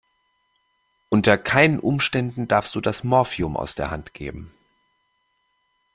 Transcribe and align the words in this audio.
Unter 1.09 1.37
keinen 1.37 1.79
Umständen 1.79 2.47
darfst 2.47 2.73
du 2.73 2.81
das 2.81 3.03
Morphium 3.03 3.55
aus 3.55 3.75
der 3.75 3.91
Hand 3.91 4.15
geben. 4.15 4.51